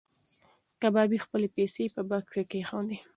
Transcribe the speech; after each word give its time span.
کبابي 0.81 1.17
خپلې 1.25 1.47
پیسې 1.57 1.83
په 1.95 2.01
بکس 2.09 2.31
کې 2.33 2.43
کېښودې. 2.51 2.97